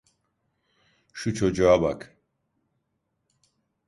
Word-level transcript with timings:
Şu 1.13 1.33
çocuğa 1.35 1.81
bak. 1.81 2.17